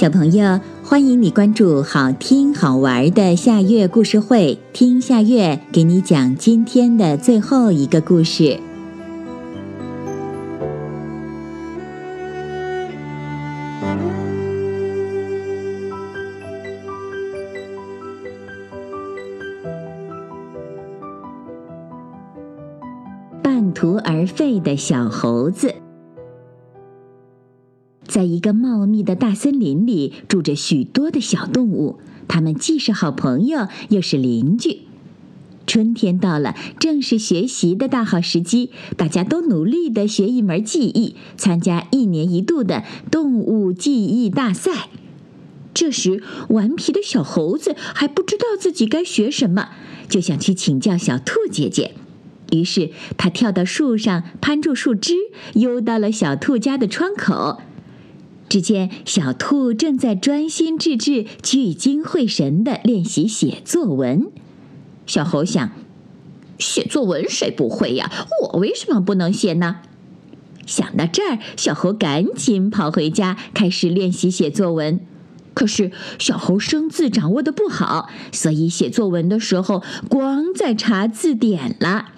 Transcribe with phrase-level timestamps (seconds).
[0.00, 8.58] 小朋友，欢迎你关注好听好玩的夏月故事会，听夏月给你讲今天的最后一个故事。
[23.42, 25.74] 半途而废的小猴子。
[28.10, 34.80] 在一个茂密的大森林里，住着许多的小动物，它们既是好朋友，又是邻居。
[35.64, 42.82] 春天到了，正是学习的大好时机，大家都努力地学一门技艺，参加一年一度的
[43.12, 44.88] 动物技艺大赛。
[45.72, 49.68] 这时，顽皮的小猴子还不知道自己该学什么，
[50.08, 51.94] 就想去请教小兔姐姐。
[52.50, 55.14] 于是，他跳到树上，攀住树枝，
[55.54, 57.60] 游到了小兔家的窗口。
[58.50, 64.26] 只见小兔正在专心致志、聚精会神地练习写作文。
[65.06, 65.70] 小猴想：
[66.58, 68.10] 写作文谁不会呀？
[68.42, 69.76] 我为什么不能写呢？
[70.66, 74.98] 想到这儿，小猴赶紧跑回家，开始练习写作文。
[75.54, 82.08] 可是小猴生字掌握的不好，所以写作文的时候光在查字典了。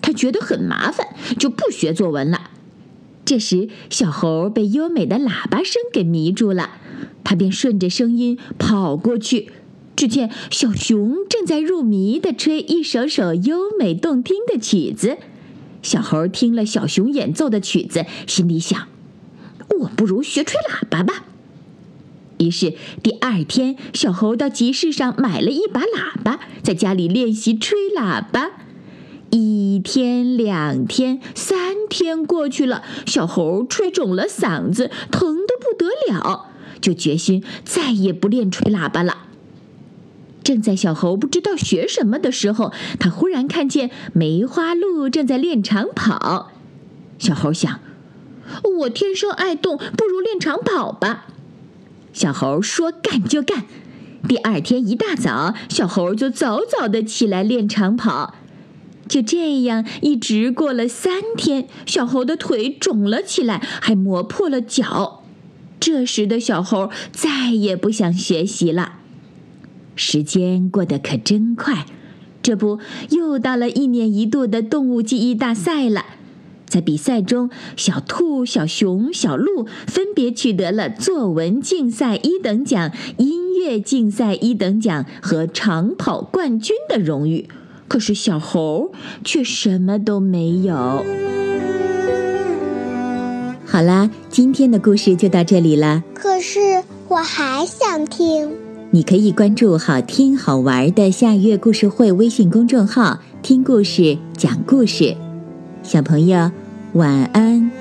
[0.00, 1.06] 他觉得很麻烦，
[1.38, 2.50] 就不学作文了。
[3.30, 6.70] 这时，小猴被优美的喇叭声给迷住了，
[7.22, 9.52] 他便顺着声音跑过去。
[9.94, 15.18] 只见小熊正在入迷地吹一首首优美动听的曲子。
[15.80, 18.88] 小猴听了小熊演奏的曲子，心里想
[19.78, 21.22] ：“我不如学吹喇叭吧。”
[22.40, 28.50] 于是第二天，小猴到集市上买了一把喇叭，在家里练习吹喇叭。
[29.30, 36.46] 一天、两天、三天过去了，小猴吹肿了嗓子，疼得不得了，
[36.80, 39.18] 就决心再也不练吹喇叭了。
[40.42, 46.50] 正在小猴不知道学什么的时候，他忽然看见梅花鹿正在练长跑。
[47.18, 47.78] 小猴想
[48.80, 51.26] ：“我天生爱动，不如练长跑吧。”
[52.12, 53.66] 小猴说：“干就干。”
[54.26, 58.34] 第二天一大早，小猴就早早的起来练长跑。
[59.10, 65.24] 就这样一直过了三天，小猴的腿肿了起来，还磨破了脚。
[65.80, 69.00] 这时的小猴再也不想学习了。
[69.96, 71.86] 时间过得可真快，
[72.40, 72.78] 这不
[73.10, 76.04] 又到了一年一度的动物记忆大赛了。
[76.66, 87.48] 在比赛中，小兔、小熊、小鹿分别取得了作文竞赛一等奖、音乐竞赛一等奖和长跑冠军的荣誉。
[87.90, 88.92] 可是小猴
[89.24, 91.04] 却什么都没有。
[93.66, 96.04] 好啦，今天的故事就到这里了。
[96.14, 98.52] 可是我还想听。
[98.92, 105.16] 你可以关注“好听好玩的下月故事会”微信公众号，听故事，讲故事。
[105.82, 106.52] 小朋友，
[106.92, 107.72] 晚安。